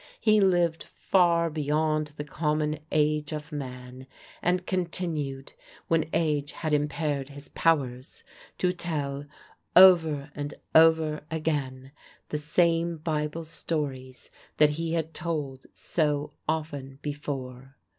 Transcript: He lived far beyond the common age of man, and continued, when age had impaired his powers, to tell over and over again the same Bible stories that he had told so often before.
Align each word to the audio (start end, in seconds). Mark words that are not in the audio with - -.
He 0.19 0.41
lived 0.41 0.81
far 0.83 1.51
beyond 1.51 2.07
the 2.17 2.23
common 2.23 2.79
age 2.91 3.31
of 3.33 3.51
man, 3.51 4.07
and 4.41 4.65
continued, 4.65 5.53
when 5.89 6.09
age 6.11 6.53
had 6.53 6.73
impaired 6.73 7.29
his 7.29 7.49
powers, 7.49 8.23
to 8.57 8.73
tell 8.73 9.25
over 9.75 10.31
and 10.33 10.55
over 10.73 11.21
again 11.29 11.91
the 12.29 12.39
same 12.39 12.97
Bible 12.97 13.43
stories 13.45 14.31
that 14.57 14.71
he 14.71 14.93
had 14.93 15.13
told 15.13 15.67
so 15.71 16.33
often 16.49 16.97
before. 17.03 17.75